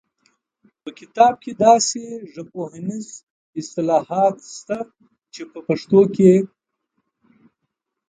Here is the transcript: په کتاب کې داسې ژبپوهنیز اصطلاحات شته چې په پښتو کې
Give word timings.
په 0.81 0.89
کتاب 0.99 1.33
کې 1.43 1.51
داسې 1.65 2.03
ژبپوهنیز 2.33 3.07
اصطلاحات 3.59 4.35
شته 4.55 4.77
چې 5.33 5.41
په 5.51 5.59
پښتو 5.67 6.01
کې 6.15 6.33